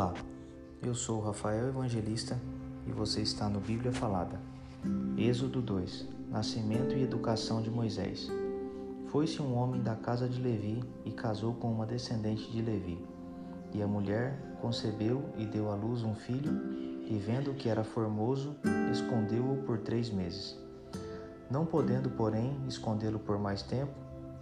[0.00, 0.14] Olá,
[0.82, 2.40] eu sou Rafael Evangelista
[2.86, 4.40] e você está no Bíblia Falada.
[5.14, 8.26] Êxodo 2 Nascimento e Educação de Moisés.
[9.08, 13.04] Foi-se um homem da casa de Levi e casou com uma descendente de Levi.
[13.74, 16.50] E a mulher concebeu e deu à luz um filho,
[17.06, 18.56] e vendo que era formoso,
[18.90, 20.58] escondeu-o por três meses.
[21.50, 23.92] Não podendo, porém, escondê-lo por mais tempo,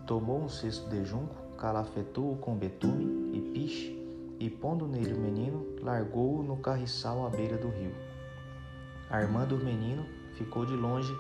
[0.06, 4.08] tomou um cesto de junco, calafetou-o com betume e piche,
[4.38, 7.92] e pondo nele o menino, largou-o no carriçal à beira do rio.
[9.11, 11.12] Armando o menino, ficou de longe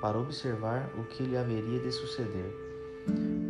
[0.00, 2.52] para observar o que lhe haveria de suceder.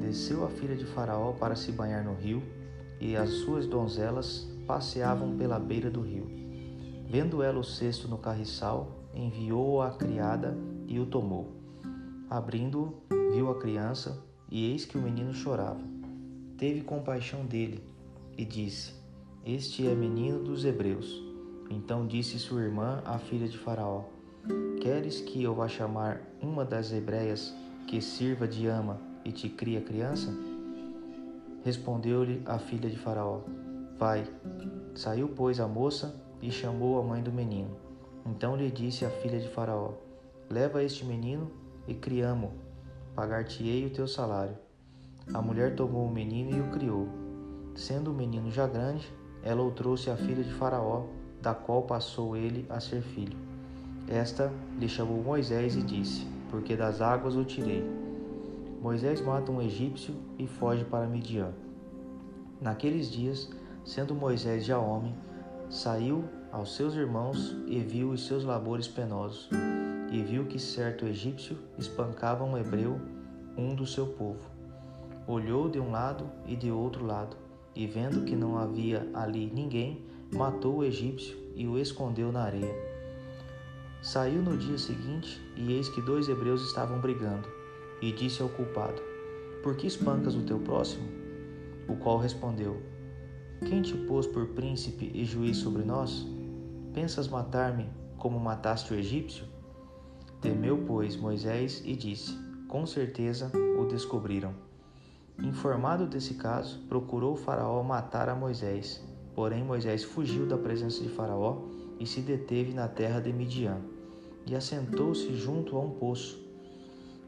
[0.00, 2.42] Desceu a filha de Faraó para se banhar no rio,
[3.00, 6.26] e as suas donzelas passeavam pela beira do rio.
[7.06, 11.52] Vendo ela o cesto no carriçal, enviou-o à criada e o tomou.
[12.28, 13.02] Abrindo-o,
[13.32, 15.80] viu a criança, e eis que o menino chorava.
[16.58, 17.82] Teve compaixão dele
[18.36, 19.03] e disse:
[19.46, 21.22] este é menino dos hebreus.
[21.68, 24.04] Então disse sua irmã, a filha de Faraó:
[24.80, 27.54] Queres que eu vá chamar uma das hebreias
[27.86, 30.34] que sirva de ama e te crie a criança?
[31.62, 33.40] Respondeu-lhe a filha de Faraó:
[33.98, 34.26] Vai.
[34.94, 37.76] Saiu, pois, a moça e chamou a mãe do menino.
[38.24, 39.92] Então lhe disse a filha de Faraó:
[40.48, 41.50] Leva este menino
[41.86, 42.52] e criamo,
[43.14, 44.56] pagar-te-ei o teu salário.
[45.34, 47.08] A mulher tomou o menino e o criou.
[47.74, 49.10] Sendo o menino já grande,
[49.44, 51.04] ela o trouxe à filha de Faraó,
[51.42, 53.36] da qual passou ele a ser filho.
[54.08, 57.84] Esta lhe chamou Moisés e disse: Porque das águas o tirei.
[58.80, 61.52] Moisés mata um egípcio e foge para Midian.
[62.60, 63.50] Naqueles dias,
[63.84, 65.14] sendo Moisés já homem,
[65.68, 69.50] saiu aos seus irmãos e viu os seus labores penosos,
[70.10, 72.98] e viu que certo egípcio espancava um hebreu,
[73.56, 74.48] um do seu povo.
[75.26, 77.36] Olhou de um lado e de outro lado,
[77.74, 82.74] e vendo que não havia ali ninguém, matou o egípcio e o escondeu na areia.
[84.02, 87.48] Saiu no dia seguinte, e eis que dois hebreus estavam brigando,
[88.02, 89.00] e disse ao culpado:
[89.62, 91.08] Por que espancas o teu próximo?
[91.88, 92.82] O qual respondeu:
[93.66, 96.26] Quem te pôs por príncipe e juiz sobre nós?
[96.92, 99.46] Pensas matar-me como mataste o egípcio?
[100.40, 102.36] Temeu, pois, Moisés e disse:
[102.68, 104.54] Com certeza o descobriram.
[105.42, 109.02] Informado desse caso, procurou Faraó matar a Moisés.
[109.34, 111.58] Porém, Moisés fugiu da presença de Faraó
[111.98, 113.80] e se deteve na terra de Midian,
[114.46, 116.40] e assentou-se junto a um poço.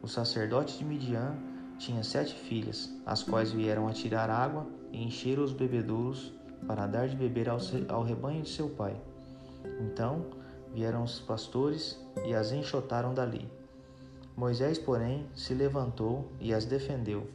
[0.03, 1.35] O sacerdote de Midian
[1.79, 6.33] tinha sete filhas, as quais vieram a tirar água e encheram os bebedouros
[6.65, 7.59] para dar de beber ao,
[7.89, 8.97] ao rebanho de seu pai.
[9.81, 10.27] Então
[10.73, 13.51] vieram os pastores e as enxotaram dali.
[14.37, 17.27] Moisés, porém, se levantou e as defendeu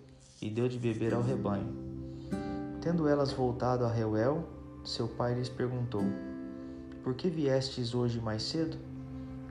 [0.42, 1.68] e deu de beber ao rebanho.
[2.82, 4.44] Tendo elas voltado a Reuel,
[4.84, 6.04] seu pai lhes perguntou:
[7.04, 8.78] Por que viestes hoje mais cedo?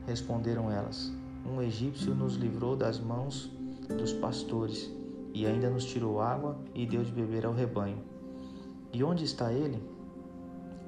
[0.06, 1.12] Responderam elas:
[1.46, 3.50] Um egípcio nos livrou das mãos
[3.88, 4.90] dos pastores
[5.32, 7.98] e ainda nos tirou água e deu de beber ao rebanho.
[8.92, 9.80] E onde está ele?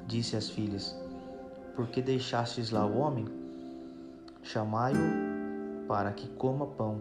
[0.08, 0.96] Disse as filhas:
[1.76, 3.26] Por que deixastes lá o homem?
[4.42, 7.00] Chamai-o para que coma pão.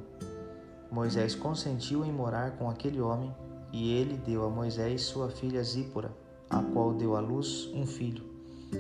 [0.91, 3.34] Moisés consentiu em morar com aquele homem,
[3.72, 6.12] e ele deu a Moisés sua filha Zípora,
[6.50, 8.25] a qual deu à luz um filho,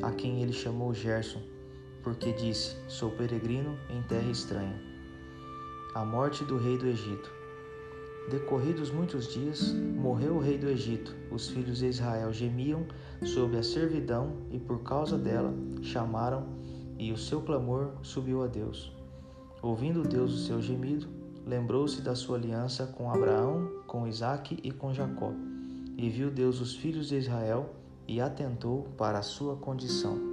[0.01, 1.41] a quem ele chamou Gerson,
[2.03, 4.77] porque disse: Sou peregrino em terra estranha.
[5.95, 7.31] A morte do rei do Egito.
[8.29, 11.15] Decorridos muitos dias, morreu o rei do Egito.
[11.31, 12.85] Os filhos de Israel gemiam
[13.23, 16.45] sob a servidão e por causa dela chamaram,
[16.99, 18.91] e o seu clamor subiu a Deus.
[19.61, 24.93] Ouvindo Deus o seu gemido, lembrou-se da sua aliança com Abraão, com Isaque e com
[24.93, 25.31] Jacó,
[25.97, 27.73] e viu Deus os filhos de Israel
[28.07, 30.30] e atentou para a sua condição.